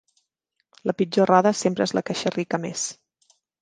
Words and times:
La 0.91 0.95
pitjor 1.03 1.29
roda 1.33 1.53
sempre 1.61 1.87
es 1.89 1.97
la 2.01 2.05
que 2.09 2.19
xerrica 2.25 2.65
més. 2.69 2.91